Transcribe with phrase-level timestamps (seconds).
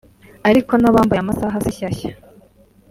[0.49, 2.11] Ariko n’abambaye amasaha si shyashya